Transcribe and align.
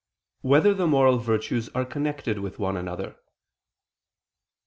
1] 0.41 0.49
Whether 0.49 0.73
the 0.73 0.87
Moral 0.87 1.19
Virtues 1.19 1.69
Are 1.75 1.85
Connected 1.85 2.39
with 2.39 2.57
One 2.57 2.75
Another? 2.75 3.17